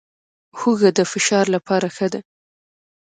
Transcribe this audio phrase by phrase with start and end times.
[0.59, 2.19] هوږه د فشار لپاره ښه ده